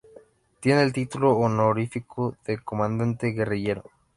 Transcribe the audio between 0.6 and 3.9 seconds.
Tiene el título honorífico de Comandante Guerrillero.